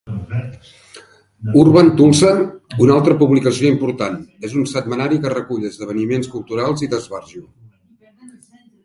"Urban 1.63 1.91
Tulsa", 1.99 2.31
una 2.85 2.95
altra 3.01 3.17
publicació 3.19 3.69
important, 3.73 4.15
és 4.49 4.55
un 4.63 4.65
setmanari 4.71 5.21
que 5.27 5.33
recull 5.35 5.69
esdeveniments 5.71 6.33
culturals 6.37 6.87
i 6.89 6.91
d'esbarjo. 6.95 7.45